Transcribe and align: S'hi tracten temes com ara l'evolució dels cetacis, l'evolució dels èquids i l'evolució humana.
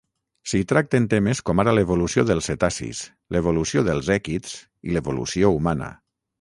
S'hi 0.51 0.61
tracten 0.69 1.03
temes 1.11 1.41
com 1.49 1.61
ara 1.63 1.75
l'evolució 1.81 2.25
dels 2.31 2.49
cetacis, 2.51 3.03
l'evolució 3.37 3.87
dels 3.91 4.13
èquids 4.19 4.59
i 4.89 4.99
l'evolució 4.99 5.57
humana. 5.61 5.95